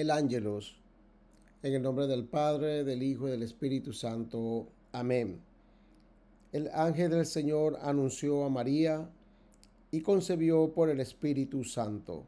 [0.00, 0.76] el ángelos.
[1.60, 4.68] En el nombre del Padre, del Hijo y del Espíritu Santo.
[4.92, 5.40] Amén.
[6.52, 9.10] El ángel del Señor anunció a María
[9.90, 12.24] y concebió por el Espíritu Santo.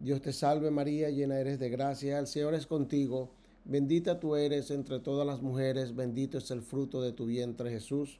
[0.00, 3.30] Dios te salve María, llena eres de gracia, el Señor es contigo,
[3.64, 8.18] bendita tú eres entre todas las mujeres, bendito es el fruto de tu vientre Jesús.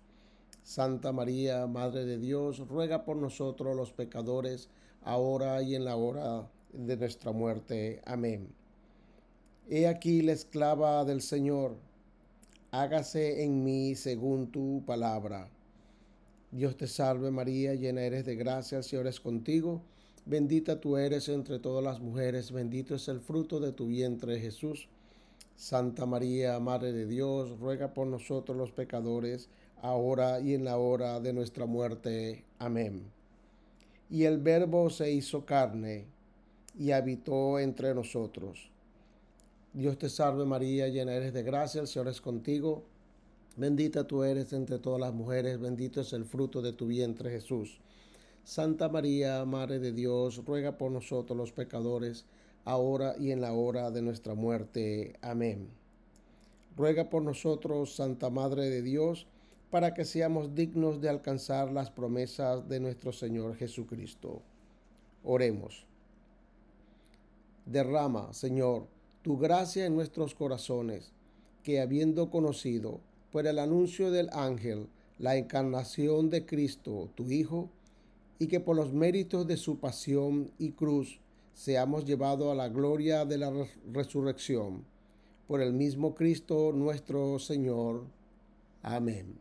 [0.63, 4.69] Santa María, Madre de Dios, ruega por nosotros los pecadores,
[5.03, 8.01] ahora y en la hora de nuestra muerte.
[8.05, 8.49] Amén.
[9.69, 11.77] He aquí la esclava del Señor,
[12.71, 15.49] hágase en mí según tu palabra.
[16.53, 19.83] Dios te salve María, llena eres de gracia, el Señor es contigo,
[20.25, 24.89] bendita tú eres entre todas las mujeres, bendito es el fruto de tu vientre Jesús.
[25.57, 29.49] Santa María, Madre de Dios, ruega por nosotros los pecadores,
[29.83, 32.45] ahora y en la hora de nuestra muerte.
[32.59, 33.03] Amén.
[34.11, 36.07] Y el Verbo se hizo carne
[36.79, 38.71] y habitó entre nosotros.
[39.73, 42.85] Dios te salve María, llena eres de gracia, el Señor es contigo.
[43.57, 47.79] Bendita tú eres entre todas las mujeres, bendito es el fruto de tu vientre Jesús.
[48.45, 52.27] Santa María, Madre de Dios, ruega por nosotros los pecadores,
[52.65, 55.15] ahora y en la hora de nuestra muerte.
[55.21, 55.69] Amén.
[56.77, 59.27] Ruega por nosotros, Santa Madre de Dios,
[59.71, 64.43] para que seamos dignos de alcanzar las promesas de nuestro Señor Jesucristo.
[65.25, 65.87] Oremos.
[67.67, 68.87] Derrama, Señor,
[69.23, 71.13] tu gracia en nuestros corazones,
[71.65, 73.01] que habiendo conocido
[73.33, 77.69] por el anuncio del ángel la encarnación de Cristo, tu Hijo,
[78.39, 81.19] y que por los méritos de su pasión y cruz
[81.55, 83.53] seamos llevados a la gloria de la
[83.93, 84.85] resurrección.
[85.49, 88.05] Por el mismo Cristo nuestro Señor.
[88.83, 89.41] Amén.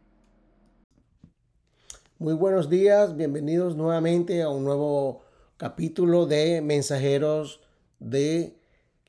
[2.18, 5.22] Muy buenos días, bienvenidos nuevamente a un nuevo
[5.58, 7.62] capítulo de Mensajeros
[8.00, 8.58] de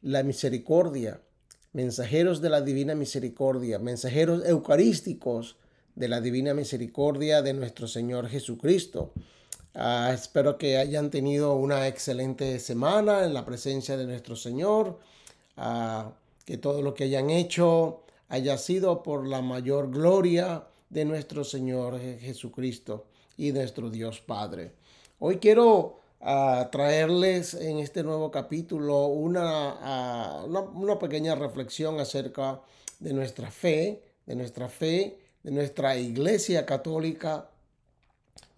[0.03, 1.21] la misericordia,
[1.73, 5.57] mensajeros de la divina misericordia, mensajeros eucarísticos
[5.95, 9.13] de la divina misericordia de nuestro Señor Jesucristo.
[9.75, 14.99] Ah, espero que hayan tenido una excelente semana en la presencia de nuestro Señor,
[15.57, 16.13] ah,
[16.45, 21.99] que todo lo que hayan hecho haya sido por la mayor gloria de nuestro Señor
[22.01, 24.73] Jesucristo y nuestro Dios Padre.
[25.19, 32.61] Hoy quiero a traerles en este nuevo capítulo una, una, pequeña reflexión acerca
[32.99, 37.51] de nuestra fe, de nuestra fe, de nuestra iglesia católica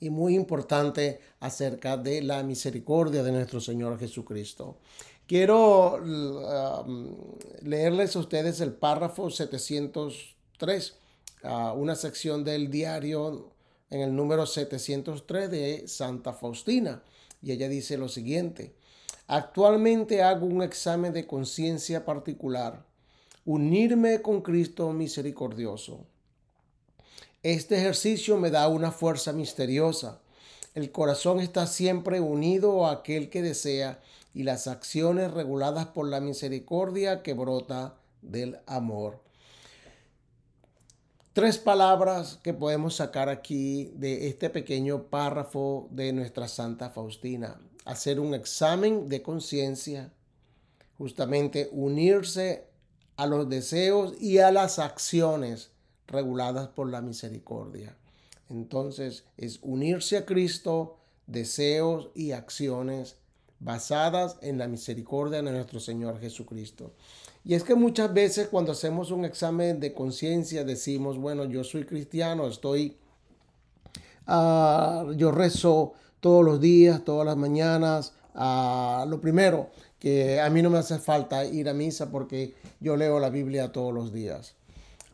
[0.01, 4.77] y muy importante acerca de la misericordia de nuestro Señor Jesucristo.
[5.27, 7.15] Quiero um,
[7.63, 10.95] leerles a ustedes el párrafo 703,
[11.43, 13.51] uh, una sección del diario
[13.91, 17.03] en el número 703 de Santa Faustina
[17.43, 18.75] y ella dice lo siguiente,
[19.27, 22.85] actualmente hago un examen de conciencia particular,
[23.45, 26.07] unirme con Cristo misericordioso.
[27.43, 30.21] Este ejercicio me da una fuerza misteriosa.
[30.75, 34.01] El corazón está siempre unido a aquel que desea
[34.35, 39.28] y las acciones reguladas por la misericordia que brota del amor
[41.39, 47.61] tres palabras que podemos sacar aquí de este pequeño párrafo de nuestra Santa Faustina.
[47.85, 50.13] Hacer un examen de conciencia,
[50.97, 52.67] justamente unirse
[53.17, 55.71] a los deseos y a las acciones
[56.09, 57.97] reguladas por la misericordia.
[58.51, 63.15] Entonces es unirse a Cristo, deseos y acciones
[63.61, 66.95] basadas en la misericordia de nuestro Señor Jesucristo.
[67.49, 71.87] Y es que muchas veces cuando hacemos un examen de conciencia decimos, bueno, yo soy
[71.87, 72.99] cristiano, estoy,
[74.27, 78.13] uh, yo rezo todos los días, todas las mañanas.
[78.35, 82.99] Uh, lo primero, que a mí no me hace falta ir a misa porque yo
[82.99, 84.55] leo la Biblia todos los días.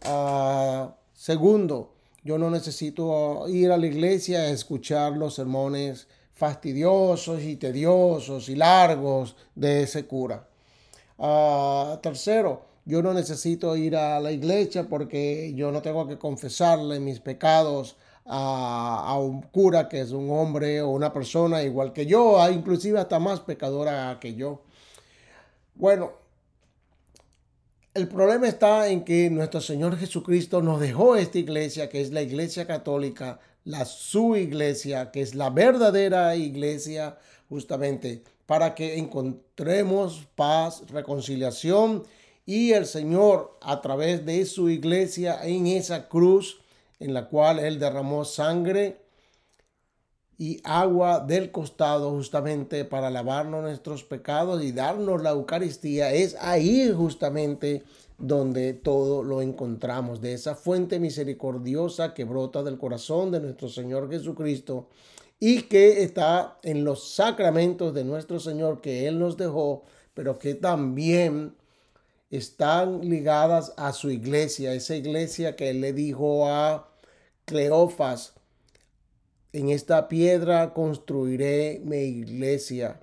[0.05, 1.93] Uh, segundo,
[2.25, 8.57] yo no necesito ir a la iglesia a escuchar los sermones fastidiosos y tediosos y
[8.57, 10.49] largos de ese cura.
[11.17, 17.21] Tercero, yo no necesito ir a la iglesia porque yo no tengo que confesarle mis
[17.21, 17.97] pecados
[18.27, 22.99] a, a, un cura que es un hombre o una persona igual que yo, inclusive
[22.99, 24.63] hasta más pecadora que yo.
[25.75, 26.13] Bueno,
[27.95, 32.23] el problema está en que nuestro Señor Jesucristo nos dejó esta iglesia, que es la
[32.23, 37.19] iglesia católica, la su iglesia, que es la verdadera iglesia,
[37.49, 42.05] justamente para que encontremos paz, reconciliación
[42.47, 46.61] y el Señor a través de su iglesia en esa cruz
[47.01, 49.05] en la cual Él derramó sangre,
[50.39, 56.93] y agua del costado justamente para lavarnos nuestros pecados y darnos la Eucaristía, es ahí
[56.95, 57.85] justamente
[58.19, 64.11] donde todo lo encontramos, de esa fuente misericordiosa que brota del corazón de nuestro Señor
[64.11, 64.89] Jesucristo
[65.41, 69.85] y que está en los sacramentos de nuestro Señor que Él nos dejó,
[70.15, 71.55] pero que también
[72.31, 76.89] están ligadas a su iglesia, esa iglesia que Él le dijo a
[77.45, 78.35] Cleofas,
[79.53, 83.01] en esta piedra construiré mi iglesia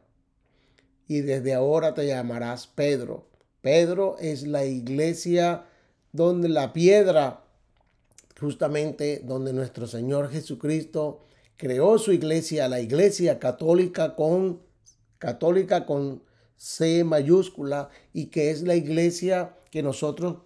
[1.07, 3.27] y desde ahora te llamarás Pedro.
[3.61, 5.65] Pedro es la iglesia
[6.11, 7.45] donde la piedra,
[8.39, 11.21] justamente donde nuestro Señor Jesucristo
[11.61, 14.63] creó su iglesia, la iglesia católica con
[15.19, 16.23] católica con
[16.57, 20.37] C mayúscula y que es la iglesia que nosotros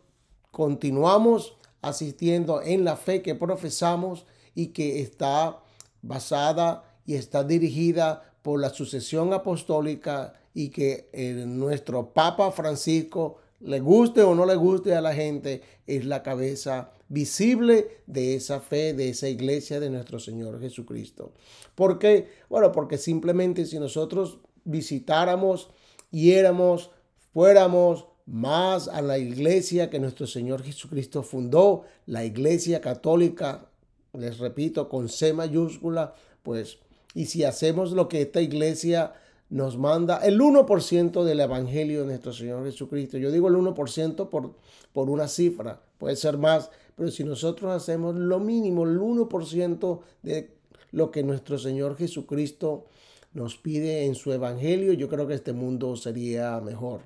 [0.51, 4.25] continuamos asistiendo en la fe que profesamos
[4.55, 5.63] y que está
[6.01, 11.09] basada y está dirigida por la sucesión apostólica y que
[11.47, 16.91] nuestro Papa Francisco, le guste o no le guste a la gente, es la cabeza
[17.07, 21.33] visible de esa fe, de esa iglesia de nuestro Señor Jesucristo.
[21.75, 22.29] ¿Por qué?
[22.49, 25.69] Bueno, porque simplemente si nosotros visitáramos,
[26.11, 26.91] éramos,
[27.33, 33.69] fuéramos más a la iglesia que nuestro Señor Jesucristo fundó, la iglesia católica
[34.17, 36.79] les repito, con C mayúscula, pues,
[37.13, 39.13] y si hacemos lo que esta iglesia
[39.49, 44.55] nos manda, el 1% del Evangelio de nuestro Señor Jesucristo, yo digo el 1% por,
[44.91, 50.55] por una cifra, puede ser más, pero si nosotros hacemos lo mínimo, el 1% de
[50.91, 52.85] lo que nuestro Señor Jesucristo
[53.33, 57.01] nos pide en su Evangelio, yo creo que este mundo sería mejor.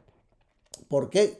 [0.88, 1.40] ¿Por qué?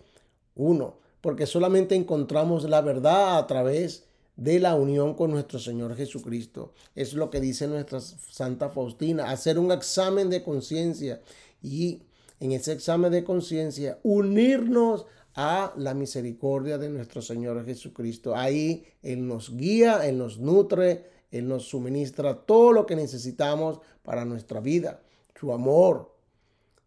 [0.56, 4.09] Uno, porque solamente encontramos la verdad a través
[4.40, 6.74] de la unión con nuestro Señor Jesucristo.
[6.96, 11.22] Es lo que dice nuestra Santa Faustina, hacer un examen de conciencia
[11.62, 12.04] y
[12.40, 15.06] en ese examen de conciencia unirnos
[15.36, 18.34] a la misericordia de nuestro Señor Jesucristo.
[18.34, 24.24] Ahí Él nos guía, Él nos nutre, Él nos suministra todo lo que necesitamos para
[24.24, 25.02] nuestra vida,
[25.38, 26.16] su amor,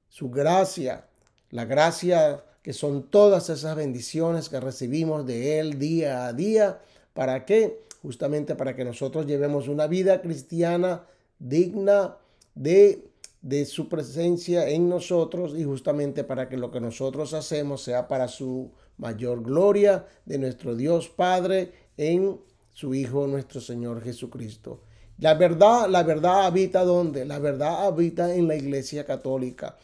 [0.09, 1.07] su gracia,
[1.51, 6.81] la gracia que son todas esas bendiciones que recibimos de Él día a día
[7.15, 7.81] ¿Para qué?
[8.03, 11.05] Justamente para que nosotros llevemos una vida cristiana
[11.39, 12.17] digna
[12.55, 13.09] de,
[13.43, 18.29] de su presencia en nosotros y justamente para que lo que nosotros hacemos sea para
[18.29, 22.41] su mayor gloria de nuestro Dios Padre en
[22.73, 24.81] su Hijo nuestro Señor Jesucristo.
[25.19, 27.25] La verdad, la verdad habita donde?
[27.25, 29.77] La verdad habita en la Iglesia Católica.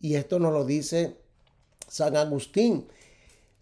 [0.00, 1.16] Y esto nos lo dice
[1.88, 2.86] San Agustín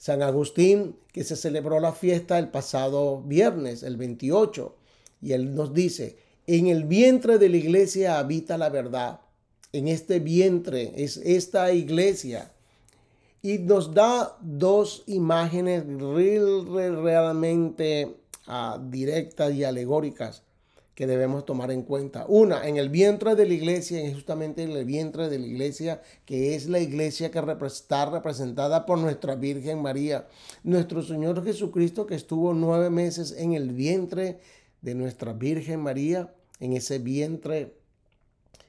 [0.03, 4.75] San Agustín, que se celebró la fiesta el pasado viernes, el 28,
[5.21, 6.17] y él nos dice,
[6.49, 9.21] en el vientre de la iglesia habita la verdad.
[9.73, 12.51] En este vientre es esta iglesia.
[13.43, 18.17] Y nos da dos imágenes realmente
[18.49, 20.43] ah, directas y alegóricas
[20.95, 22.27] que debemos tomar en cuenta.
[22.29, 26.55] Una, en el vientre de la iglesia, justamente en el vientre de la iglesia, que
[26.55, 30.29] es la iglesia que está representada por nuestra Virgen María,
[30.63, 34.41] nuestro Señor Jesucristo que estuvo nueve meses en el vientre
[34.83, 37.75] de nuestra Virgen María, en ese vientre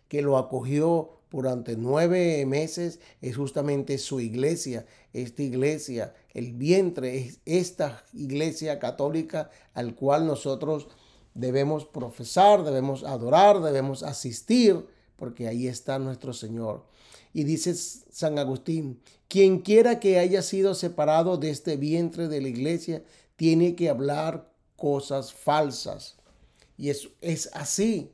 [0.07, 7.39] que lo acogió durante nueve meses, es justamente su iglesia, esta iglesia, el vientre, es
[7.45, 10.87] esta iglesia católica al cual nosotros
[11.33, 14.85] debemos profesar, debemos adorar, debemos asistir,
[15.15, 16.85] porque ahí está nuestro Señor.
[17.33, 22.47] Y dice San Agustín, quien quiera que haya sido separado de este vientre de la
[22.47, 23.03] iglesia,
[23.35, 26.15] tiene que hablar cosas falsas.
[26.77, 28.11] Y es, es así.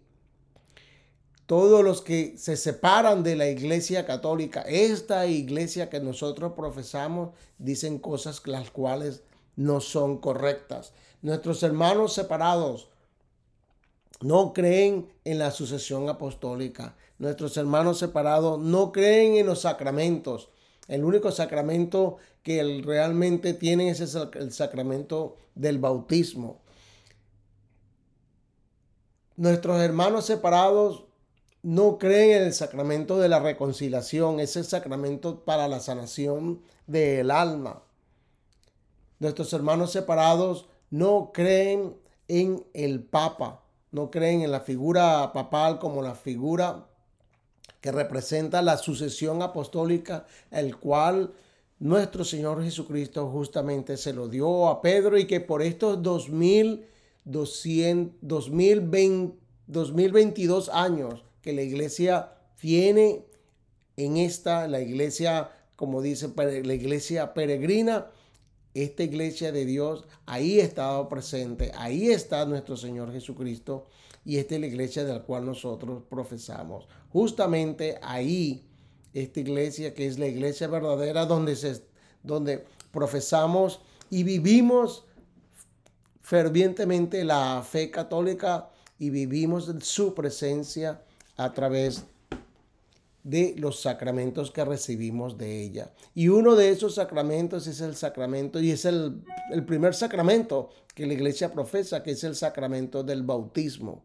[1.45, 7.97] Todos los que se separan de la iglesia católica, esta iglesia que nosotros profesamos, dicen
[7.97, 9.23] cosas las cuales
[9.55, 10.93] no son correctas.
[11.21, 12.89] Nuestros hermanos separados
[14.21, 16.95] no creen en la sucesión apostólica.
[17.17, 20.49] Nuestros hermanos separados no creen en los sacramentos.
[20.87, 26.61] El único sacramento que realmente tienen es el sacramento del bautismo.
[29.35, 31.05] Nuestros hermanos separados
[31.61, 37.83] no creen en el sacramento de la reconciliación, ese sacramento para la sanación del alma.
[39.19, 41.97] Nuestros hermanos separados no creen
[42.27, 46.85] en el Papa, no creen en la figura papal como la figura
[47.81, 51.33] que representa la sucesión apostólica, el cual
[51.79, 56.87] nuestro Señor Jesucristo justamente se lo dio a Pedro y que por estos 2200,
[58.21, 63.25] 2020, 2022 años que la iglesia tiene
[63.95, 68.07] en esta, la iglesia, como dice, la iglesia peregrina,
[68.73, 73.87] esta iglesia de Dios, ahí estado presente, ahí está nuestro Señor Jesucristo
[74.25, 76.87] y esta es la iglesia de la cual nosotros profesamos.
[77.11, 78.65] Justamente ahí,
[79.13, 81.83] esta iglesia que es la iglesia verdadera donde, se,
[82.23, 85.05] donde profesamos y vivimos
[86.21, 91.01] fervientemente la fe católica y vivimos su presencia
[91.37, 92.18] a través de
[93.23, 95.91] los sacramentos que recibimos de ella.
[96.15, 99.21] Y uno de esos sacramentos es el sacramento, y es el,
[99.51, 104.03] el primer sacramento que la iglesia profesa, que es el sacramento del bautismo.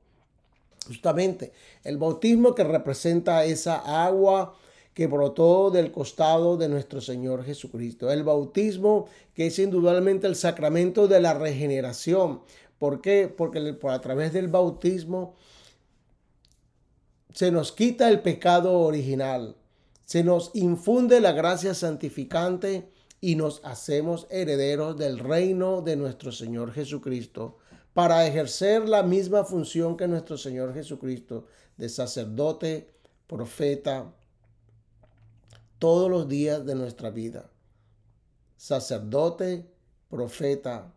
[0.87, 1.53] Justamente,
[1.83, 4.55] el bautismo que representa esa agua
[4.95, 8.11] que brotó del costado de nuestro Señor Jesucristo.
[8.11, 12.43] El bautismo que es indudablemente el sacramento de la regeneración.
[12.79, 13.33] ¿Por qué?
[13.35, 15.35] Porque a través del bautismo
[17.35, 19.57] se nos quita el pecado original,
[20.05, 22.89] se nos infunde la gracia santificante
[23.21, 27.59] y nos hacemos herederos del reino de nuestro Señor Jesucristo
[27.93, 32.95] para ejercer la misma función que nuestro Señor Jesucristo de sacerdote,
[33.27, 34.15] profeta,
[35.81, 37.51] todos los días de nuestra vida.
[38.57, 39.69] Sacerdote,
[40.09, 40.95] profeta,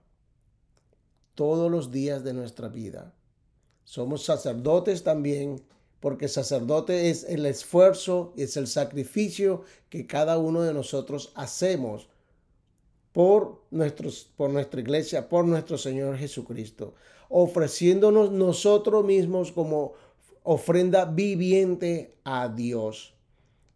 [1.33, 3.15] todos los días de nuestra vida.
[3.85, 5.63] Somos sacerdotes también
[5.99, 12.07] porque sacerdote es el esfuerzo, es el sacrificio que cada uno de nosotros hacemos
[13.13, 13.63] por,
[14.35, 16.93] por nuestra iglesia, por nuestro Señor Jesucristo,
[17.29, 19.93] ofreciéndonos nosotros mismos como
[20.43, 23.15] ofrenda viviente a Dios.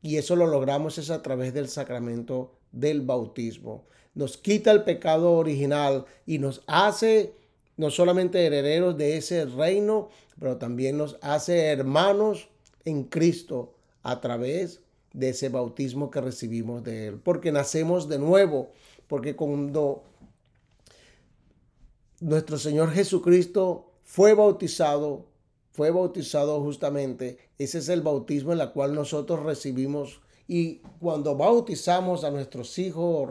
[0.03, 3.85] Y eso lo logramos es a través del sacramento del bautismo.
[4.13, 7.33] Nos quita el pecado original y nos hace
[7.77, 10.09] no solamente herederos de ese reino,
[10.41, 12.49] pero también nos hace hermanos
[12.83, 14.81] en Cristo a través
[15.13, 17.19] de ese bautismo que recibimos de Él.
[17.23, 18.71] Porque nacemos de nuevo,
[19.05, 20.01] porque cuando
[22.21, 25.27] nuestro Señor Jesucristo fue bautizado,
[25.73, 30.21] fue bautizado justamente, ese es el bautismo en el cual nosotros recibimos
[30.53, 33.29] y cuando bautizamos a nuestros hijos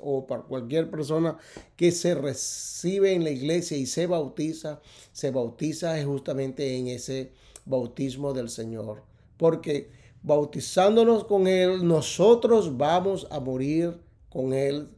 [0.00, 1.38] o, para cualquier persona
[1.76, 4.78] que se recibe en la iglesia y se bautiza,
[5.10, 7.32] se bautiza justamente en ese
[7.64, 9.02] bautismo del Señor.
[9.38, 9.88] Porque
[10.22, 13.96] bautizándonos con Él, nosotros vamos a morir
[14.28, 14.88] con Él,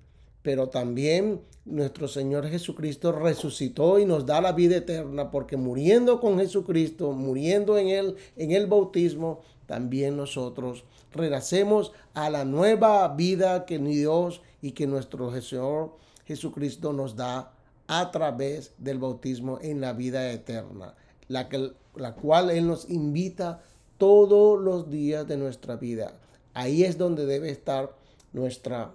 [0.42, 6.40] pero también nuestro Señor Jesucristo resucitó y nos da la vida eterna, porque muriendo con
[6.40, 13.78] Jesucristo, muriendo en Él, en el bautismo, también nosotros renacemos a la nueva vida que
[13.78, 15.92] Dios y que nuestro Señor
[16.24, 17.52] Jesucristo nos da
[17.86, 20.96] a través del bautismo en la vida eterna,
[21.28, 23.62] la, que, la cual Él nos invita
[23.96, 26.14] todos los días de nuestra vida.
[26.52, 27.94] Ahí es donde debe estar
[28.32, 28.90] nuestra,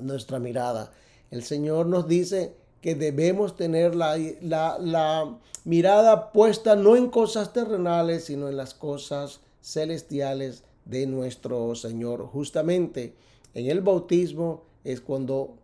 [0.00, 0.92] nuestra mirada.
[1.30, 7.54] El Señor nos dice que debemos tener la, la, la, mirada puesta no en cosas
[7.54, 12.26] terrenales, sino en las cosas celestiales de nuestro Señor.
[12.26, 13.14] Justamente
[13.54, 15.56] en el bautismo es cuando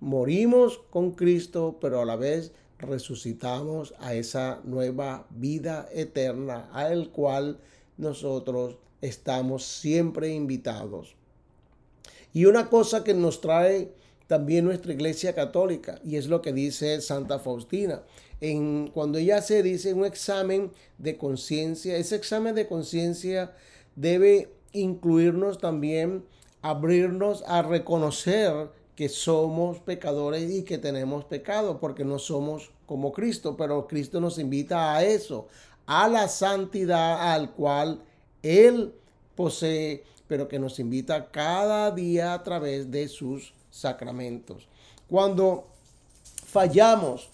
[0.00, 7.58] morimos con Cristo, pero a la vez resucitamos a esa nueva vida eterna, al cual
[7.96, 11.16] nosotros estamos siempre invitados.
[12.32, 13.92] Y una cosa que nos trae
[14.28, 18.02] también nuestra iglesia católica, y es lo que dice Santa Faustina.
[18.40, 23.52] En, cuando ella se dice un examen de conciencia, ese examen de conciencia
[23.96, 26.24] debe incluirnos también,
[26.62, 33.56] abrirnos a reconocer que somos pecadores y que tenemos pecado, porque no somos como Cristo,
[33.56, 35.46] pero Cristo nos invita a eso,
[35.86, 38.02] a la santidad al cual
[38.42, 38.92] Él
[39.36, 44.66] posee, pero que nos invita cada día a través de sus sacramentos.
[45.08, 45.68] Cuando
[46.44, 47.30] fallamos,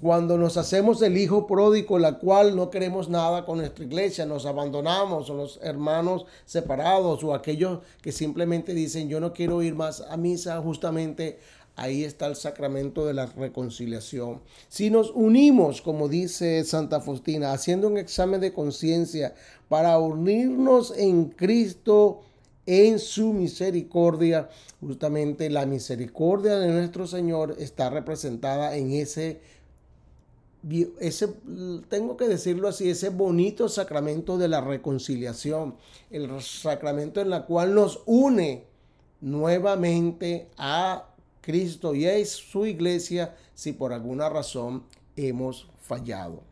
[0.00, 4.46] cuando nos hacemos el hijo pródigo, la cual no queremos nada con nuestra iglesia, nos
[4.46, 10.00] abandonamos, o los hermanos separados, o aquellos que simplemente dicen, yo no quiero ir más
[10.00, 11.38] a misa, justamente
[11.76, 14.40] ahí está el sacramento de la reconciliación.
[14.68, 19.34] Si nos unimos, como dice Santa Faustina, haciendo un examen de conciencia
[19.68, 22.22] para unirnos en Cristo,
[22.66, 24.48] en su misericordia.
[24.80, 29.40] Justamente la misericordia de nuestro Señor está representada en ese,
[30.98, 31.28] ese,
[31.88, 35.76] tengo que decirlo así, ese bonito sacramento de la reconciliación,
[36.10, 38.64] el sacramento en la cual nos une
[39.20, 41.08] nuevamente a
[41.40, 44.84] Cristo y a su iglesia si por alguna razón
[45.16, 46.42] hemos fallado.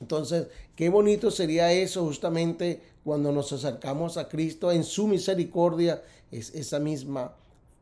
[0.00, 6.54] Entonces, qué bonito sería eso justamente cuando nos acercamos a Cristo en su misericordia, es
[6.54, 7.34] esa misma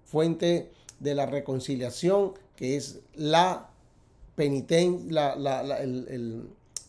[0.05, 3.74] fuente de la reconciliación que es la
[4.35, 5.35] penitencia,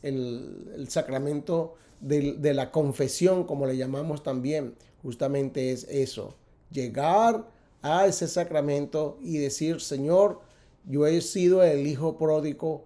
[0.01, 6.35] el, sacramento de, de la confesión, como le llamamos también, justamente es eso,
[6.71, 7.47] llegar
[7.81, 10.41] a ese sacramento y decir, Señor,
[10.85, 12.85] yo he sido el hijo pródigo,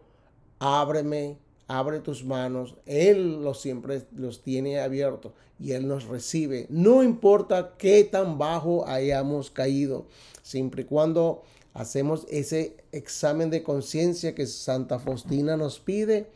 [0.59, 1.37] ábreme,
[1.69, 2.75] abre tus manos.
[2.85, 6.65] Él los siempre los tiene abiertos y Él nos recibe.
[6.69, 10.07] No importa qué tan bajo hayamos caído,
[10.41, 16.27] siempre y cuando hacemos ese examen de conciencia que Santa Faustina nos pide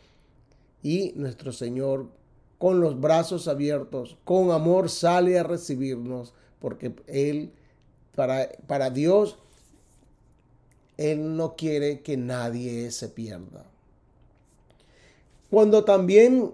[0.82, 2.08] y nuestro Señor
[2.58, 7.52] con los brazos abiertos, con amor sale a recibirnos, porque Él,
[8.16, 9.38] para, para Dios,
[10.96, 13.66] Él no quiere que nadie se pierda.
[15.50, 16.54] Cuando también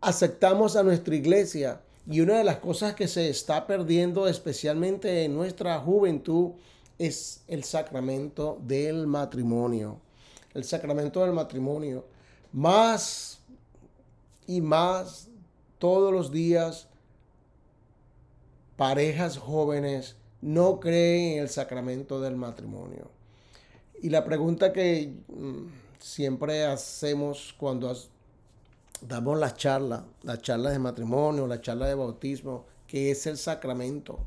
[0.00, 5.34] aceptamos a nuestra iglesia, y una de las cosas que se está perdiendo especialmente en
[5.34, 6.52] nuestra juventud
[6.98, 10.00] es el sacramento del matrimonio.
[10.54, 12.06] El sacramento del matrimonio.
[12.52, 13.40] Más
[14.46, 15.28] y más
[15.78, 16.88] todos los días
[18.76, 23.10] parejas jóvenes no creen en el sacramento del matrimonio.
[24.02, 25.66] Y la pregunta que mm,
[25.98, 27.94] siempre hacemos cuando
[29.00, 34.18] damos la charla, la charla de matrimonio, la charla de bautismo, que es el sacramento.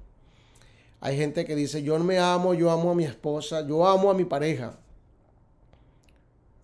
[1.01, 4.13] Hay gente que dice, yo me amo, yo amo a mi esposa, yo amo a
[4.13, 4.77] mi pareja.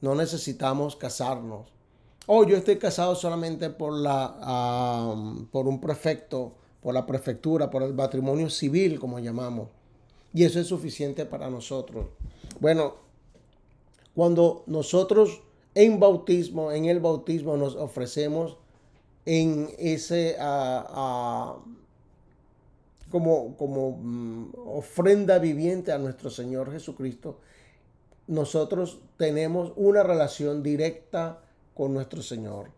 [0.01, 1.67] No necesitamos casarnos.
[2.27, 5.15] O yo estoy casado solamente por, la,
[5.51, 9.69] por un prefecto, por la prefectura, por el matrimonio civil, como llamamos.
[10.33, 12.07] Y eso es suficiente para nosotros.
[12.59, 12.95] Bueno,
[14.13, 15.41] cuando nosotros
[15.75, 18.57] en bautismo, en el bautismo nos ofrecemos
[19.25, 20.35] en ese
[23.15, 27.39] como, como mm, ofrenda viviente a nuestro Señor Jesucristo,
[28.27, 31.41] nosotros tenemos una relación directa
[31.73, 32.71] con nuestro Señor.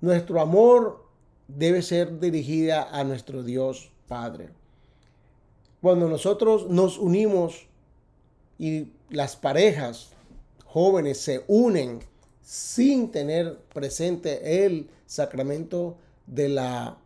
[0.00, 1.06] Nuestro amor
[1.48, 4.50] debe ser dirigida a nuestro Dios Padre.
[5.82, 7.66] Cuando nosotros nos unimos
[8.60, 10.10] y las parejas
[10.66, 11.98] jóvenes se unen
[12.42, 15.96] sin tener presente el sacramento
[16.28, 16.96] de la,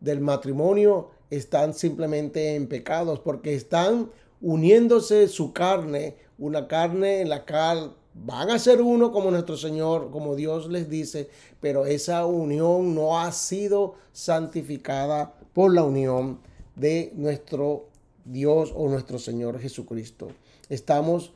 [0.00, 4.10] del matrimonio, están simplemente en pecados porque están
[4.40, 10.10] uniéndose su carne, una carne en la cual van a ser uno como nuestro Señor,
[10.10, 11.28] como Dios les dice,
[11.60, 16.40] pero esa unión no ha sido santificada por la unión
[16.74, 17.88] de nuestro
[18.24, 20.28] Dios o nuestro Señor Jesucristo.
[20.68, 21.32] Estamos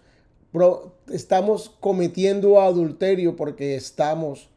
[1.13, 4.49] estamos cometiendo adulterio porque estamos,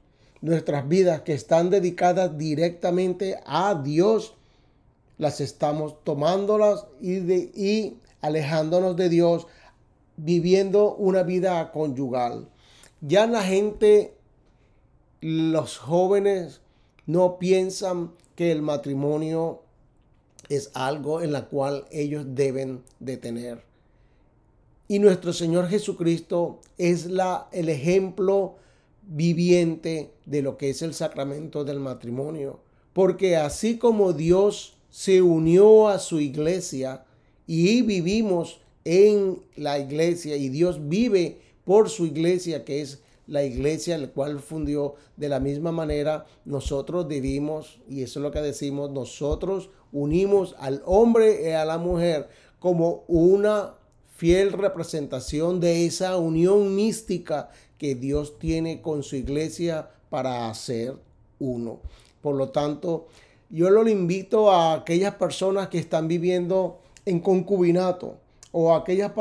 [0.41, 4.35] nuestras vidas que están dedicadas directamente a Dios,
[5.17, 9.47] las estamos tomándolas y, y alejándonos de Dios,
[10.17, 12.47] viviendo una vida conyugal.
[13.01, 14.13] Ya la gente,
[15.21, 16.61] los jóvenes,
[17.05, 19.61] no piensan que el matrimonio
[20.49, 23.63] es algo en la cual ellos deben de tener.
[24.87, 28.55] Y nuestro Señor Jesucristo es la, el ejemplo
[29.01, 32.59] viviente de lo que es el sacramento del matrimonio.
[32.93, 37.03] Porque así como Dios se unió a su iglesia
[37.47, 43.97] y vivimos en la iglesia y Dios vive por su iglesia que es la iglesia
[43.97, 48.91] la cual fundió de la misma manera nosotros vivimos y eso es lo que decimos
[48.91, 52.29] nosotros unimos al hombre y a la mujer
[52.59, 53.73] como una
[54.15, 60.95] fiel representación de esa unión mística que Dios tiene con su iglesia para hacer
[61.39, 61.79] uno.
[62.21, 63.07] Por lo tanto,
[63.53, 68.17] yo lo invito a aquellas personas que están viviendo en concubinato
[68.51, 69.11] o aquellas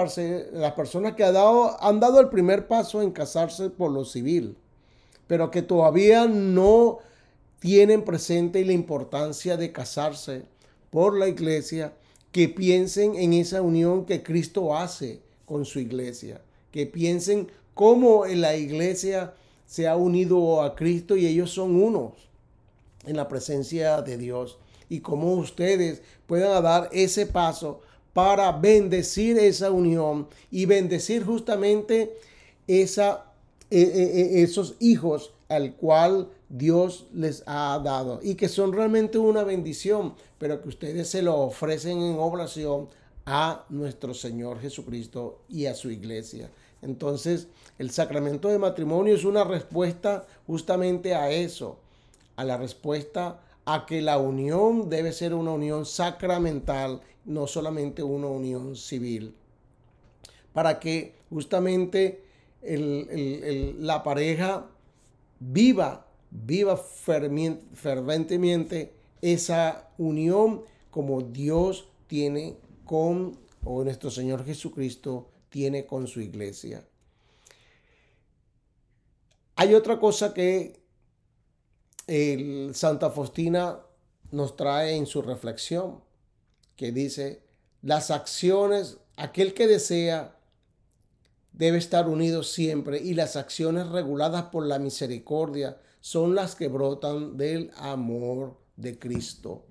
[0.53, 4.57] las personas que han dado, han dado el primer paso en casarse por lo civil,
[5.27, 7.01] pero que todavía no
[7.59, 10.45] tienen presente la importancia de casarse
[10.89, 11.93] por la iglesia
[12.31, 16.41] que piensen en esa unión que Cristo hace con su iglesia,
[16.71, 19.35] que piensen cómo la iglesia
[19.67, 22.32] se ha unido a Cristo y ellos son unos
[23.05, 27.81] en la presencia de Dios y cómo ustedes puedan dar ese paso
[28.13, 32.13] para bendecir esa unión y bendecir justamente
[32.67, 33.25] esa,
[33.71, 39.19] e, e, e, esos hijos al cual Dios les ha dado y que son realmente
[39.19, 42.89] una bendición, pero que ustedes se lo ofrecen en oblación
[43.25, 46.51] a nuestro Señor Jesucristo y a su iglesia.
[46.83, 47.47] Entonces,
[47.79, 51.79] el sacramento de matrimonio es una respuesta justamente a eso,
[52.43, 58.27] a la respuesta a que la unión debe ser una unión sacramental, no solamente una
[58.27, 59.35] unión civil.
[60.53, 62.25] Para que justamente
[62.63, 64.67] la pareja
[65.39, 76.07] viva, viva ferventemente esa unión como Dios tiene con, o nuestro Señor Jesucristo tiene con
[76.07, 76.85] su iglesia.
[79.55, 80.82] Hay otra cosa que
[82.07, 83.81] el Santa Faustina
[84.31, 86.01] nos trae en su reflexión,
[86.77, 87.43] que dice,
[87.83, 90.37] las acciones, aquel que desea
[91.53, 97.37] debe estar unido siempre y las acciones reguladas por la misericordia son las que brotan
[97.37, 99.65] del amor de Cristo.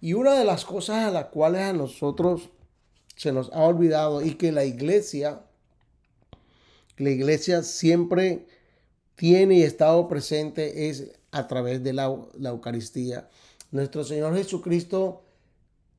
[0.00, 2.50] Y una de las cosas a las cuales a nosotros
[3.16, 5.42] se nos ha olvidado y que la iglesia,
[6.96, 8.46] la iglesia siempre
[9.14, 13.28] tiene y estado presente es a través de la, la Eucaristía.
[13.70, 15.22] Nuestro Señor Jesucristo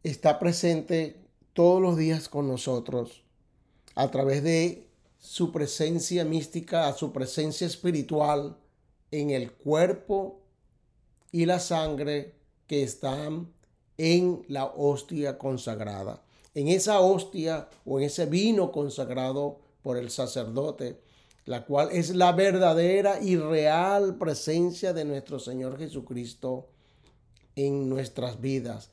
[0.03, 1.21] está presente
[1.53, 3.23] todos los días con nosotros
[3.95, 4.87] a través de
[5.19, 8.57] su presencia mística, a su presencia espiritual
[9.11, 10.41] en el cuerpo
[11.31, 12.35] y la sangre
[12.67, 13.53] que están
[13.97, 16.23] en la hostia consagrada.
[16.55, 20.99] En esa hostia o en ese vino consagrado por el sacerdote,
[21.45, 26.67] la cual es la verdadera y real presencia de nuestro Señor Jesucristo
[27.55, 28.91] en nuestras vidas,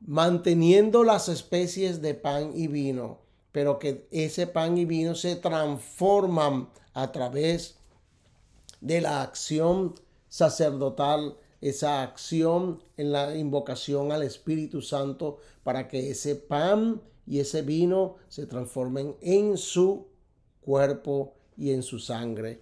[0.00, 6.68] manteniendo las especies de pan y vino pero que ese pan y vino se transforman
[6.92, 7.78] a través
[8.82, 9.94] de la acción
[10.28, 17.62] sacerdotal, esa acción en la invocación al Espíritu Santo para que ese pan y ese
[17.62, 20.06] vino se transformen en su
[20.60, 22.60] cuerpo y en su sangre.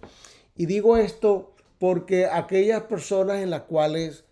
[0.55, 4.23] Y digo esto porque aquellas personas en las cuales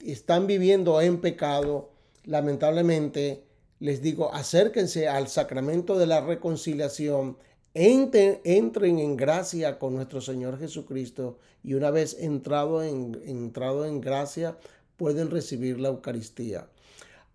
[0.00, 1.90] están viviendo en pecado,
[2.24, 3.44] lamentablemente
[3.78, 7.36] les digo, acérquense al sacramento de la reconciliación,
[7.74, 14.00] entren, entren en gracia con nuestro Señor Jesucristo y una vez entrado en, entrado en
[14.00, 14.56] gracia
[14.96, 16.68] pueden recibir la Eucaristía.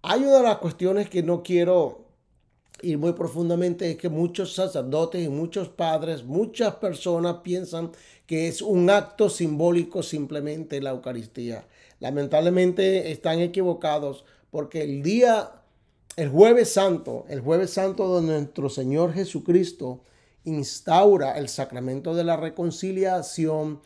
[0.02, 2.06] Hay una de las cuestiones que no quiero
[2.84, 7.92] ir muy profundamente, es que muchos sacerdotes y muchos padres, muchas personas piensan
[8.26, 11.66] que es un acto simbólico simplemente la Eucaristía.
[12.00, 15.52] Lamentablemente están equivocados porque el día
[16.18, 20.04] el jueves santo, el jueves santo donde nuestro Señor Jesucristo
[20.44, 23.82] instaura el sacramento de la reconciliación,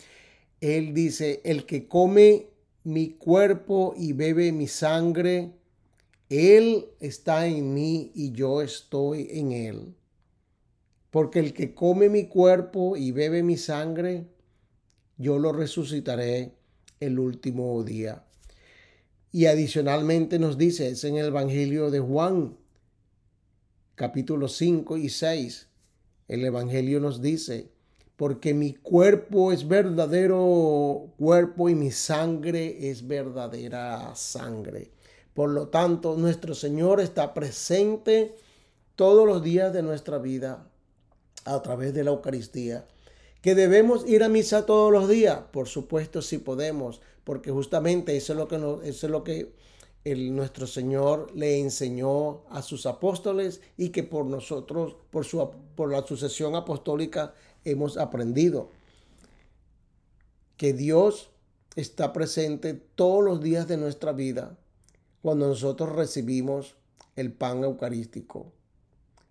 [0.60, 2.47] Él dice, el que come
[2.84, 5.51] mi cuerpo y bebe mi sangre,
[6.36, 9.95] Él está en mí y yo estoy en Él.
[11.12, 14.28] Porque el que come mi cuerpo y bebe mi sangre,
[15.17, 16.54] yo lo resucitaré
[17.00, 18.26] el último día.
[19.32, 22.58] Y adicionalmente nos dice, es en el Evangelio de Juan,
[23.95, 25.67] capítulo 5 y 6.
[26.28, 27.69] El Evangelio nos dice,
[28.15, 34.91] porque mi cuerpo es verdadero cuerpo y mi sangre es verdadera sangre.
[35.36, 38.38] Por lo tanto, nuestro Señor está presente
[38.95, 40.69] todos los días de nuestra vida
[41.43, 42.88] a través de la Eucaristía.
[43.41, 48.32] Que debemos ir a misa todos los días, por supuesto si podemos, porque justamente eso
[48.32, 49.52] es lo que,
[50.06, 54.95] el, nuestro Señor le enseñó a sus apóstoles y que por nosotros,
[55.76, 57.34] por la sucesión apostólica,
[57.65, 58.69] hemos aprendido.
[60.56, 61.30] Que Dios
[61.76, 64.58] está presente todos los días de nuestra vida
[65.26, 66.76] cuando nosotros recibimos
[67.16, 68.52] el pan eucarístico.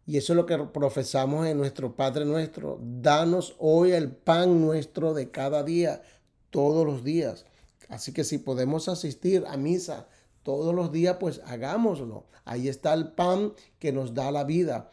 [0.04, 2.80] Y eso es lo que profesamos en nuestro Padre nuestro.
[2.82, 6.02] Danos hoy el pan nuestro de cada día,
[6.50, 7.46] todos los días.
[7.88, 10.08] Así que si podemos asistir a misa
[10.42, 12.24] todos los días, pues hagámoslo.
[12.44, 14.90] Ahí está el pan que nos da la vida.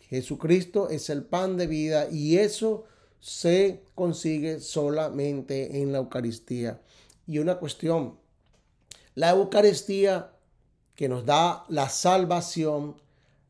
[0.00, 2.86] Jesucristo es el pan de vida y eso
[3.20, 6.80] se consigue solamente en la Eucaristía.
[7.24, 8.23] Y una cuestión,
[9.14, 10.32] la Eucaristía
[10.94, 12.96] que nos da la salvación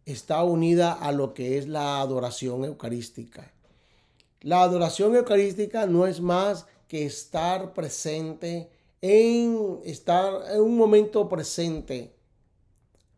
[0.07, 3.53] está unida a lo que es la adoración eucarística.
[4.41, 12.15] La adoración eucarística no es más que estar presente en estar en un momento presente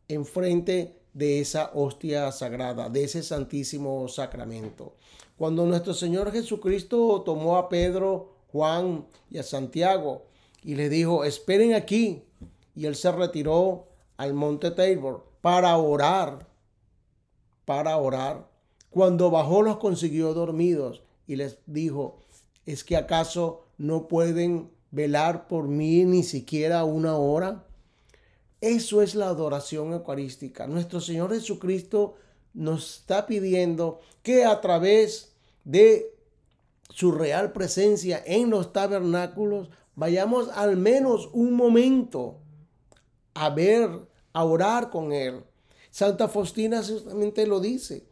[0.09, 4.95] enfrente de esa hostia sagrada, de ese santísimo sacramento.
[5.37, 10.27] Cuando nuestro Señor Jesucristo tomó a Pedro, Juan y a Santiago
[10.63, 12.23] y le dijo, esperen aquí,
[12.77, 16.47] y él se retiró al monte Tabor para orar,
[17.65, 18.49] para orar.
[18.91, 22.21] Cuando bajó los consiguió dormidos y les dijo,
[22.67, 27.65] ¿es que acaso no pueden velar por mí ni siquiera una hora?
[28.61, 30.67] Eso es la adoración eucarística.
[30.67, 32.15] Nuestro Señor Jesucristo
[32.53, 35.35] nos está pidiendo que a través
[35.65, 36.15] de
[36.91, 42.41] su real presencia en los tabernáculos vayamos al menos un momento
[43.37, 43.91] a ver,
[44.33, 45.45] a orar con Él.
[45.91, 48.05] Santa Faustina justamente lo dice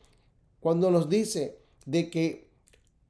[0.60, 2.48] cuando nos dice de que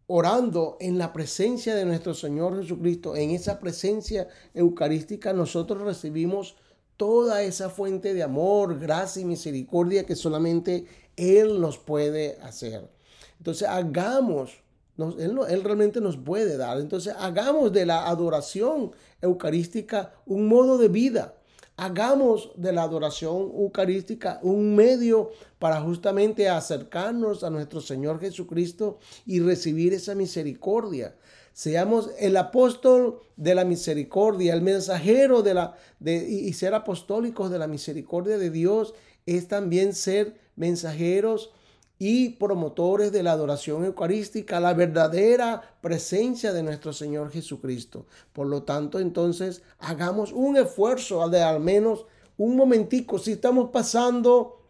[0.07, 6.57] orando en la presencia de nuestro Señor Jesucristo, en esa presencia eucarística, nosotros recibimos
[6.97, 12.91] toda esa fuente de amor, gracia y misericordia que solamente Él nos puede hacer.
[13.39, 14.61] Entonces hagamos,
[14.99, 16.79] él, él realmente nos puede dar.
[16.79, 21.35] Entonces hagamos de la adoración eucarística un modo de vida.
[21.77, 29.41] Hagamos de la adoración eucarística un medio para justamente acercarnos a nuestro Señor Jesucristo y
[29.41, 31.17] recibir esa misericordia.
[31.53, 37.59] Seamos el apóstol de la misericordia, el mensajero de la de, y ser apostólicos de
[37.59, 38.95] la misericordia de Dios
[39.27, 41.51] es también ser mensajeros
[41.99, 48.07] y promotores de la adoración eucarística, la verdadera presencia de nuestro Señor Jesucristo.
[48.33, 53.19] Por lo tanto, entonces, hagamos un esfuerzo de al menos un momentico.
[53.19, 54.65] Si estamos pasando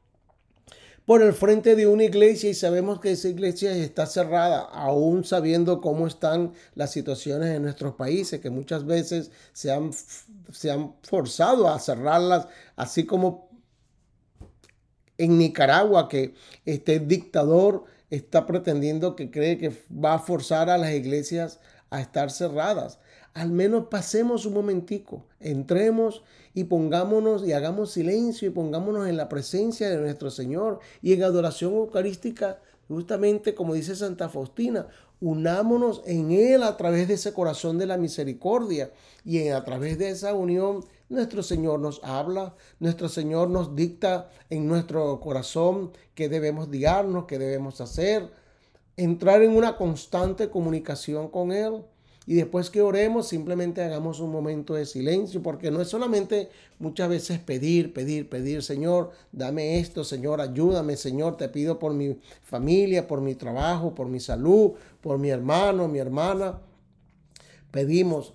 [1.06, 5.80] por el frente de una iglesia y sabemos que esa iglesia está cerrada, aún sabiendo
[5.80, 9.90] cómo están las situaciones en nuestros países, que muchas veces se han,
[10.52, 13.48] se han forzado a cerrarlas, así como
[15.18, 20.92] en Nicaragua que este dictador está pretendiendo que cree que va a forzar a las
[20.92, 22.98] iglesias a estar cerradas.
[23.34, 26.22] Al menos pasemos un momentico, entremos
[26.54, 31.24] y pongámonos y hagamos silencio y pongámonos en la presencia de nuestro Señor y en
[31.24, 34.86] adoración eucarística, justamente como dice Santa Faustina,
[35.20, 38.92] unámonos en Él a través de ese corazón de la misericordia
[39.24, 44.66] y a través de esa unión nuestro Señor nos habla, nuestro Señor nos dicta en
[44.66, 48.30] nuestro corazón qué debemos guiarnos, qué debemos hacer,
[48.96, 51.84] entrar en una constante comunicación con Él.
[52.26, 57.08] Y después que oremos, simplemente hagamos un momento de silencio, porque no es solamente muchas
[57.08, 63.06] veces pedir, pedir, pedir, Señor, dame esto, Señor, ayúdame, Señor, te pido por mi familia,
[63.06, 66.60] por mi trabajo, por mi salud, por mi hermano, mi hermana.
[67.70, 68.32] Pedimos,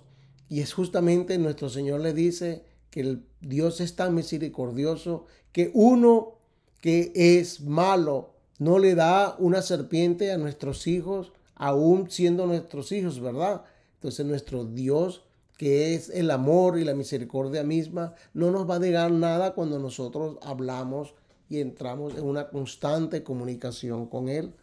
[0.48, 6.38] y es justamente nuestro Señor le dice que el Dios es tan misericordioso que uno
[6.80, 13.20] que es malo no le da una serpiente a nuestros hijos, aún siendo nuestros hijos,
[13.20, 13.62] ¿verdad?
[14.00, 15.22] Entonces nuestro Dios,
[15.56, 19.78] que es el amor y la misericordia misma, no nos va a negar nada cuando
[19.78, 21.14] nosotros hablamos
[21.48, 24.54] y entramos en una constante comunicación con Él.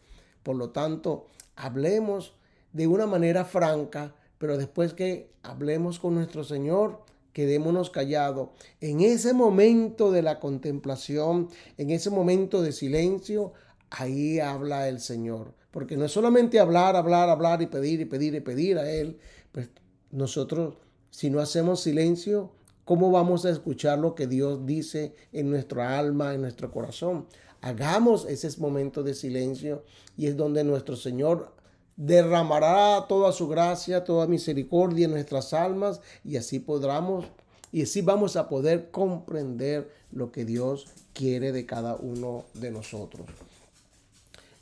[0.43, 2.33] Por lo tanto, hablemos
[2.73, 7.01] de una manera franca pero después que hablemos con nuestro Señor,
[7.33, 8.49] quedémonos callados.
[8.81, 13.53] En ese momento de la contemplación, en ese momento de silencio,
[13.89, 15.53] ahí habla el Señor.
[15.77, 19.19] Porque no es solamente hablar, hablar, hablar y pedir y pedir y pedir a Él.
[19.51, 19.69] Pues
[20.09, 20.73] nosotros,
[21.11, 22.49] si no hacemos silencio,
[22.83, 27.27] ¿cómo vamos a escuchar lo que Dios dice en nuestro alma, en nuestro corazón?
[27.61, 29.83] Hagamos ese momento de silencio
[30.17, 31.53] y es donde nuestro Señor
[31.95, 37.25] derramará toda su gracia, toda misericordia en nuestras almas y así podremos
[37.71, 43.27] y así vamos a poder comprender lo que Dios quiere de cada uno de nosotros.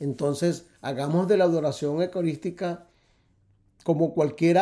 [0.00, 2.86] Entonces, hagamos de la adoración eucarística
[3.84, 4.58] como cualquier,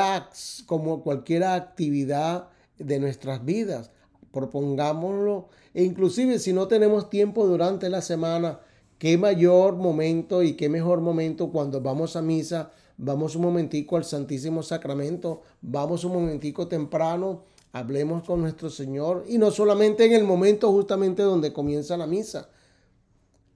[0.67, 3.91] como cualquier actividad de nuestras vidas.
[4.33, 8.61] Propongámoslo e inclusive si no tenemos tiempo durante la semana,
[8.99, 14.05] qué mayor momento y qué mejor momento cuando vamos a misa, vamos un momentico al
[14.05, 17.43] Santísimo Sacramento, vamos un momentico temprano,
[17.73, 22.49] hablemos con nuestro Señor y no solamente en el momento justamente donde comienza la misa,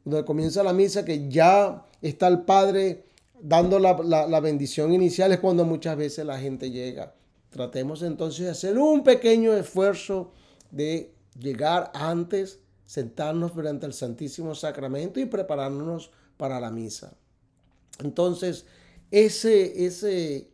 [0.09, 3.05] donde comienza la misa que ya está el Padre
[3.40, 3.94] dando la,
[4.27, 7.14] la bendición inicial es cuando muchas veces la gente llega.
[7.51, 10.33] Tratemos entonces de hacer un pequeño esfuerzo
[10.71, 17.12] de llegar antes sentarnos frente al Santísimo Sacramento y prepararnos para la misa.
[18.03, 18.64] Entonces,
[19.11, 20.49] ese, ese,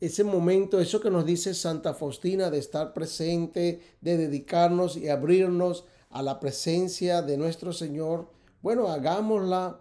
[0.00, 5.84] ese momento, eso que nos dice Santa Faustina de estar presente, de dedicarnos y abrirnos
[6.10, 8.28] a la presencia de nuestro Señor,
[8.62, 9.80] bueno, hagámosla,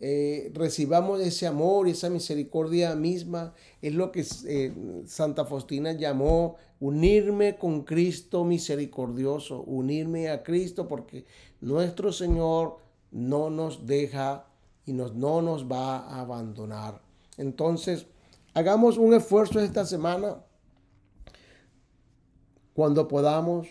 [0.00, 4.72] eh, recibamos ese amor y esa misericordia misma, es lo que eh,
[5.06, 11.26] Santa Faustina llamó unirme con Cristo misericordioso, unirme a Cristo porque
[11.60, 12.78] nuestro Señor
[13.10, 14.46] no nos deja
[14.86, 17.02] y no nos va a abandonar.
[17.36, 18.06] Entonces,
[18.54, 20.44] hagamos un esfuerzo esta semana.
[22.74, 23.68] Cuando podamos,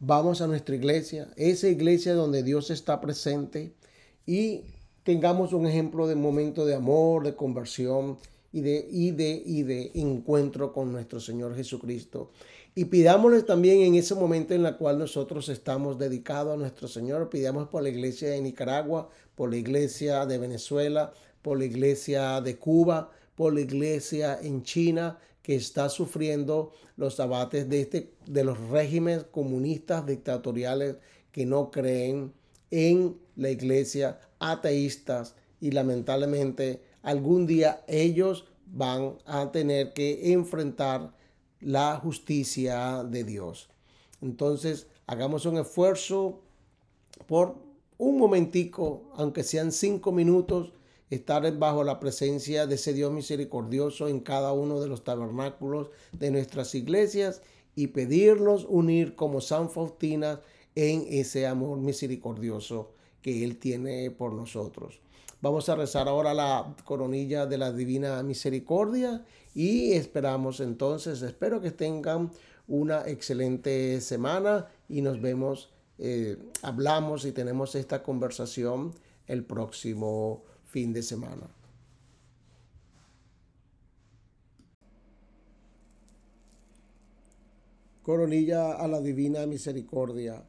[0.00, 3.72] vamos a nuestra iglesia, esa iglesia donde Dios está presente
[4.26, 4.62] y
[5.02, 8.18] tengamos un ejemplo de momento de amor, de conversión
[8.52, 12.30] y de, y de, y de encuentro con nuestro Señor Jesucristo.
[12.74, 17.30] Y pidámosle también en ese momento en el cual nosotros estamos dedicados a nuestro Señor,
[17.30, 22.56] pidamos por la iglesia de Nicaragua, por la iglesia de Venezuela, por la iglesia de
[22.58, 28.58] Cuba, por la iglesia en China que está sufriendo los abates de, este, de los
[28.68, 30.96] regímenes comunistas dictatoriales
[31.30, 32.32] que no creen
[32.72, 41.14] en la iglesia, ateístas y lamentablemente algún día ellos van a tener que enfrentar
[41.60, 43.68] la justicia de Dios.
[44.20, 46.40] Entonces, hagamos un esfuerzo
[47.28, 47.54] por
[47.98, 50.72] un momentico, aunque sean cinco minutos,
[51.10, 56.30] estar bajo la presencia de ese Dios misericordioso en cada uno de los tabernáculos de
[56.30, 57.42] nuestras iglesias
[57.74, 60.40] y pedirlos unir como San Faustina
[60.74, 62.92] en ese amor misericordioso
[63.22, 65.00] que Él tiene por nosotros.
[65.42, 71.70] Vamos a rezar ahora la coronilla de la Divina Misericordia y esperamos entonces, espero que
[71.70, 72.32] tengan
[72.66, 78.92] una excelente semana y nos vemos, eh, hablamos y tenemos esta conversación
[79.26, 81.48] el próximo fin de semana.
[88.02, 90.42] Coronilla a la Divina Misericordia.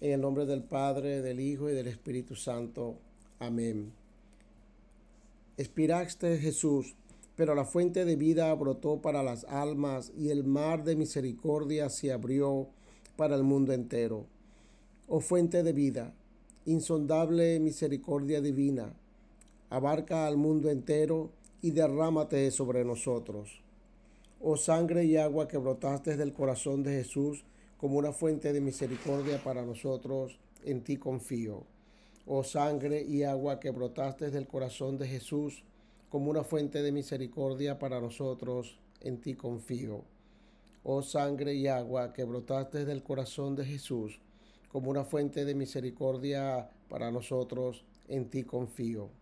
[0.00, 2.96] En el nombre del Padre, del Hijo y del Espíritu Santo.
[3.38, 3.92] Amén.
[5.56, 6.94] Espiraste Jesús
[7.36, 12.12] pero la fuente de vida brotó para las almas y el mar de misericordia se
[12.12, 12.68] abrió
[13.16, 14.26] para el mundo entero.
[15.08, 16.14] Oh fuente de vida,
[16.66, 18.94] insondable misericordia divina,
[19.72, 21.30] abarca al mundo entero
[21.62, 23.62] y derrámate sobre nosotros.
[24.42, 27.42] Oh sangre y agua que brotaste del corazón de Jesús
[27.78, 31.64] como una fuente de misericordia para nosotros, en ti confío.
[32.26, 35.64] Oh sangre y agua que brotaste del corazón de Jesús,
[36.10, 40.04] como una fuente de misericordia para nosotros, en ti confío.
[40.84, 44.20] Oh sangre y agua que brotaste del corazón de Jesús,
[44.70, 49.21] como una fuente de misericordia para nosotros, en ti confío.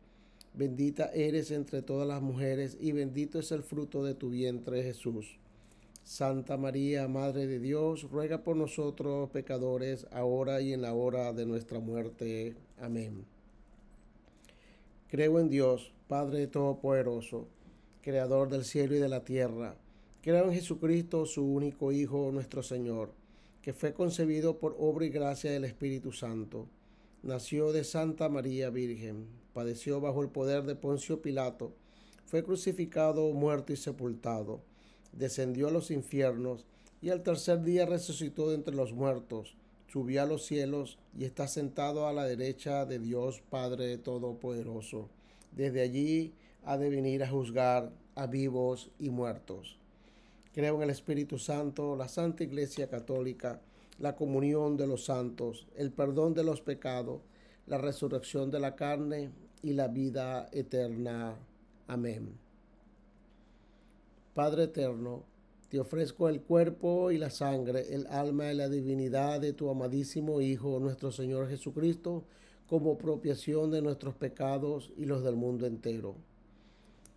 [0.53, 5.37] Bendita eres entre todas las mujeres y bendito es el fruto de tu vientre Jesús.
[6.03, 11.45] Santa María, Madre de Dios, ruega por nosotros pecadores, ahora y en la hora de
[11.45, 12.55] nuestra muerte.
[12.79, 13.25] Amén.
[15.07, 17.47] Creo en Dios Padre Todopoderoso,
[18.01, 19.75] Creador del cielo y de la tierra.
[20.21, 23.11] Creo en Jesucristo, su único Hijo, nuestro Señor,
[23.61, 26.67] que fue concebido por obra y gracia del Espíritu Santo.
[27.23, 31.73] Nació de Santa María Virgen, padeció bajo el poder de Poncio Pilato,
[32.25, 34.61] fue crucificado, muerto y sepultado,
[35.11, 36.65] descendió a los infiernos
[37.01, 39.55] y al tercer día resucitó de entre los muertos,
[39.87, 45.09] subió a los cielos y está sentado a la derecha de Dios Padre Todopoderoso
[45.51, 49.77] desde allí ha de venir a juzgar a vivos y muertos.
[50.53, 53.61] Creo en el Espíritu Santo, la Santa Iglesia Católica,
[54.01, 57.21] la comunión de los santos, el perdón de los pecados,
[57.67, 59.29] la resurrección de la carne
[59.61, 61.37] y la vida eterna.
[61.87, 62.35] Amén.
[64.33, 65.23] Padre eterno,
[65.69, 70.41] te ofrezco el cuerpo y la sangre, el alma y la divinidad de tu amadísimo
[70.41, 72.23] Hijo, nuestro Señor Jesucristo,
[72.67, 76.15] como propiación de nuestros pecados y los del mundo entero.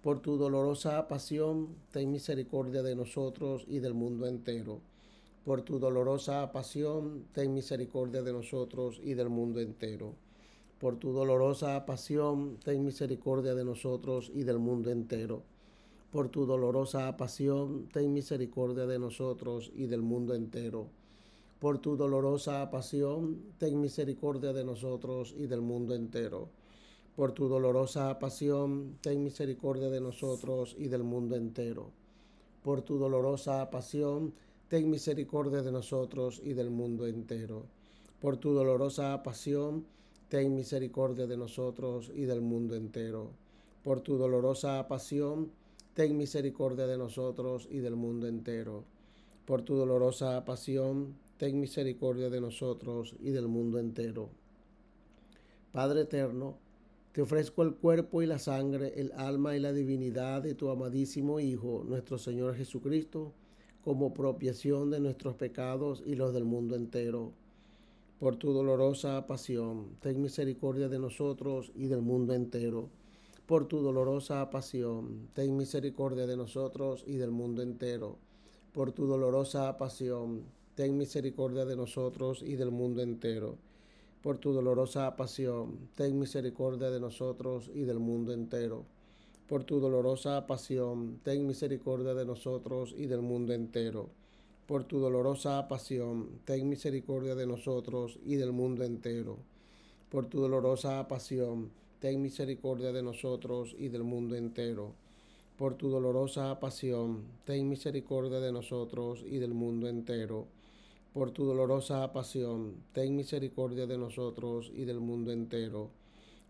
[0.03, 4.83] Por tu dolorosa pasión, ten misericordia de nosotros y del mundo entero.
[5.45, 10.15] Por tu dolorosa pasión, ten misericordia de nosotros y del mundo entero.
[10.79, 15.43] Por tu dolorosa pasión, ten misericordia de nosotros y del mundo entero.
[16.11, 20.89] Por tu dolorosa pasión, ten misericordia de nosotros y del mundo entero
[21.65, 26.51] por tu dolorosa pasión, ten misericordia de nosotros y del mundo entero.
[27.17, 31.91] Por tu dolorosa pasión, ten misericordia de nosotros y del mundo entero.
[32.63, 34.35] Por tu dolorosa pasión,
[34.75, 37.67] ten misericordia de nosotros y del mundo entero.
[38.21, 39.87] Por tu dolorosa pasión,
[40.29, 43.31] ten misericordia de nosotros y del mundo entero.
[43.85, 45.53] Por tu dolorosa pasión,
[45.95, 48.83] ten misericordia de nosotros y del mundo entero.
[49.47, 54.29] Por tu dolorosa pasión, ten misericordia de nosotros y del mundo entero.
[55.71, 56.57] Padre eterno,
[57.13, 61.39] te ofrezco el cuerpo y la sangre, el alma y la divinidad de tu amadísimo
[61.39, 63.35] Hijo, nuestro Señor Jesucristo,
[63.85, 67.33] como propiación de nuestros pecados y los del mundo entero.
[68.19, 72.89] Por tu dolorosa pasión, ten misericordia de nosotros y del mundo entero.
[73.45, 78.17] Por tu dolorosa pasión, ten misericordia de nosotros y del mundo entero.
[78.73, 83.59] Por tu dolorosa pasión, ten misericordia de nosotros y del mundo entero.
[84.23, 88.87] Por tu dolorosa pasión, ten misericordia de nosotros y del mundo entero
[89.49, 94.09] por tu dolorosa pasión, ten misericordia de nosotros y del mundo entero.
[94.67, 99.37] Por tu dolorosa pasión, ten misericordia de nosotros y del mundo entero.
[100.11, 101.71] Por tu dolorosa pasión,
[102.01, 104.93] ten misericordia de nosotros y del mundo entero.
[105.59, 110.47] Por tu dolorosa pasión, ten misericordia de nosotros y del mundo entero.
[111.13, 115.91] Por tu dolorosa pasión, ten misericordia de nosotros y del mundo entero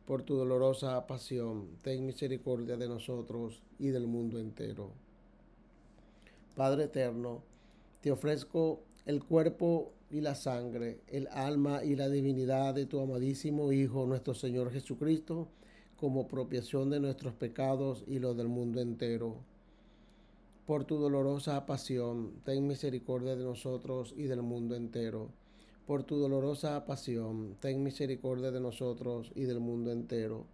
[0.07, 4.90] por tu dolorosa pasión, ten misericordia de nosotros y del mundo entero.
[6.55, 7.42] Padre eterno,
[8.02, 13.72] te ofrezco el cuerpo y la sangre, el alma y la divinidad de tu amadísimo
[13.72, 15.48] Hijo, nuestro Señor Jesucristo,
[15.96, 19.36] como propiación de nuestros pecados y los del mundo entero.
[20.66, 25.30] Por tu dolorosa pasión, ten misericordia de nosotros y del mundo entero
[25.87, 30.47] por tu dolorosa pasión, ten misericordia de nosotros y del mundo entero.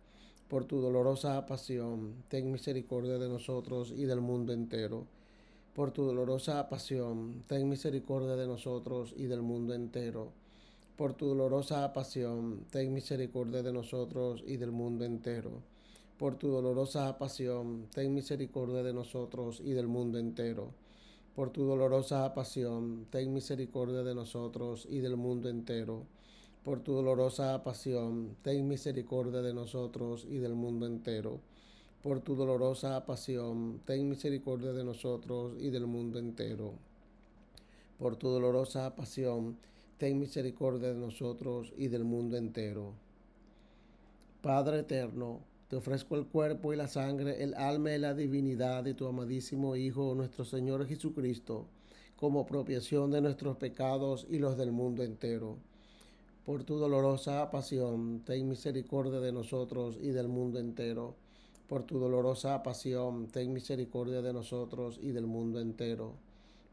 [0.49, 5.07] Por tu dolorosa pasión, ten misericordia de nosotros y del mundo entero.
[5.73, 10.33] Por tu dolorosa pasión, ten misericordia de nosotros y del mundo entero.
[10.97, 15.63] Por tu dolorosa pasión, ten misericordia de nosotros y del mundo entero.
[16.19, 20.75] Por tu dolorosa pasión, ten misericordia de nosotros y del mundo entero
[21.41, 26.05] por tu dolorosa pasión, ten misericordia de nosotros y del mundo entero.
[26.63, 31.41] Por tu dolorosa pasión, ten misericordia de nosotros y del mundo entero.
[32.03, 36.75] Por tu dolorosa pasión, ten misericordia de nosotros y del mundo entero.
[37.99, 39.57] Por tu dolorosa pasión,
[39.97, 42.93] ten misericordia de nosotros y del mundo entero.
[44.43, 45.41] Padre eterno,
[45.71, 49.77] te ofrezco el cuerpo y la sangre, el alma y la divinidad de tu amadísimo
[49.77, 51.69] Hijo, nuestro Señor Jesucristo,
[52.17, 55.59] como propiación de nuestros pecados y los del mundo entero.
[56.45, 61.15] Por tu dolorosa pasión, ten misericordia de nosotros y del mundo entero.
[61.69, 66.15] Por tu dolorosa pasión, ten misericordia de nosotros y del mundo entero.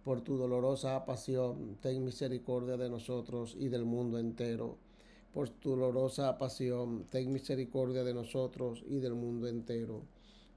[0.03, 4.86] Por tu dolorosa pasión, ten misericordia de nosotros y del mundo entero
[5.33, 10.01] por tu dolorosa pasión, ten misericordia de nosotros y del mundo entero.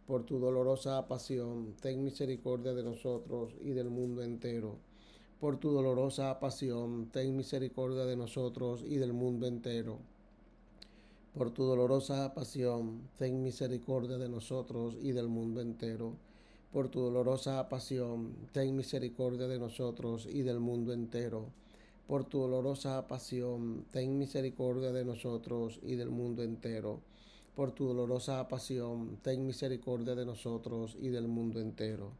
[0.06, 4.78] Por tu dolorosa pasión, ten misericordia de nosotros y del mundo entero.
[5.38, 9.98] Por tu dolorosa pasión, ten misericordia de nosotros y del mundo entero.
[11.34, 16.16] Por tu dolorosa pasión, ten misericordia de nosotros y del mundo entero.
[16.72, 21.52] Por tu dolorosa pasión, ten misericordia de nosotros y del mundo entero
[22.10, 26.98] por tu dolorosa pasión, ten misericordia de nosotros y del mundo entero.
[27.54, 32.10] Por tu dolorosa pasión, ten misericordia de nosotros y del mundo entero.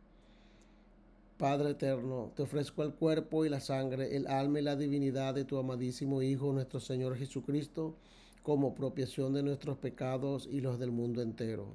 [1.39, 5.45] Padre eterno, te ofrezco el cuerpo y la sangre, el alma y la divinidad de
[5.45, 7.97] tu amadísimo Hijo, nuestro Señor Jesucristo,
[8.45, 11.67] como propiación de nuestros pecados y los del mundo entero.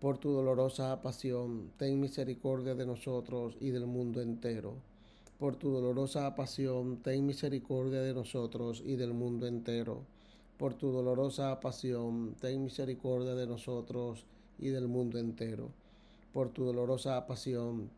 [0.00, 4.74] Por tu dolorosa pasión, ten misericordia de nosotros y del mundo entero
[5.42, 10.04] por tu dolorosa pasión, ten misericordia de nosotros y del mundo entero.
[10.56, 14.24] Por tu dolorosa pasión, ten misericordia de nosotros
[14.60, 15.68] y del mundo entero.
[16.32, 17.90] Por tu dolorosa pasión,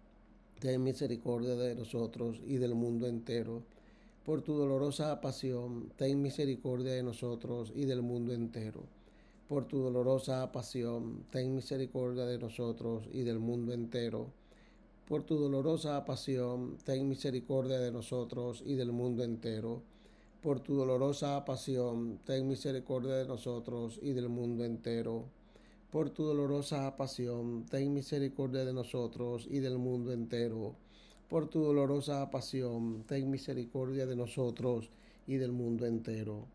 [0.58, 3.60] ten misericordia de nosotros y del mundo entero.
[4.24, 8.80] Por tu dolorosa pasión, ten misericordia de nosotros y del mundo entero.
[9.48, 14.30] Por tu dolorosa pasión, ten misericordia de nosotros y del mundo entero
[15.06, 19.82] por tu dolorosa pasión, ten misericordia de nosotros y del mundo entero.
[20.42, 25.26] Por tu dolorosa pasión, ten misericordia de nosotros y del mundo entero.
[25.90, 30.74] Por tu dolorosa pasión, ten misericordia de nosotros y del mundo entero.
[31.28, 34.88] Por tu dolorosa pasión, ten misericordia de nosotros
[35.26, 36.46] y del mundo entero.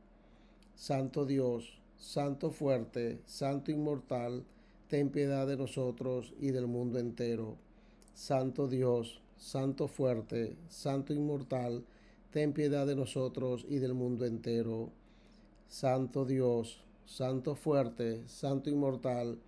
[0.76, 4.44] Santo Dios, Santo fuerte, Santo inmortal,
[4.88, 7.58] ten piedad de nosotros y del mundo entero.
[8.20, 11.86] Santo Dios, Santo fuerte, Santo inmortal,
[12.32, 14.90] ten piedad de nosotros y del mundo entero.
[15.70, 19.40] Santo Dios, Santo fuerte, Santo inmortal,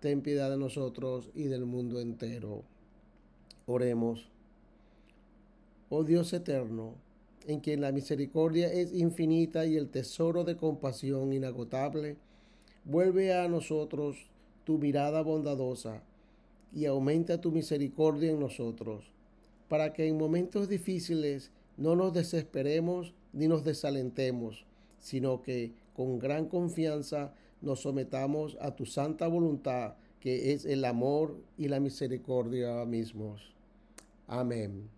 [0.00, 2.64] ten piedad de nosotros y del mundo entero.
[3.66, 4.28] Oremos.
[5.88, 6.96] Oh Dios eterno,
[7.46, 12.18] en quien la misericordia es infinita y el tesoro de compasión inagotable,
[12.84, 14.28] vuelve a nosotros
[14.64, 16.02] tu mirada bondadosa
[16.72, 19.10] y aumenta tu misericordia en nosotros,
[19.68, 24.64] para que en momentos difíciles no nos desesperemos ni nos desalentemos,
[24.98, 31.36] sino que con gran confianza nos sometamos a tu santa voluntad, que es el amor
[31.56, 33.52] y la misericordia mismos.
[34.26, 34.88] Amén.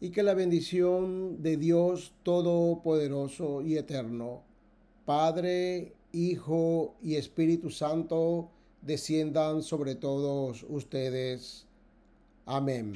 [0.00, 4.42] Y que la bendición de Dios Todopoderoso y Eterno,
[5.04, 8.50] Padre, Hijo y Espíritu Santo,
[8.82, 11.66] desciendan sobre todos ustedes.
[12.44, 12.94] Amén.